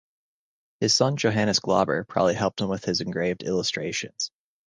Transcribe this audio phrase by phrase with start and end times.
[0.79, 4.31] His son Johannes Glauber probably helped him with his engraved illustrations.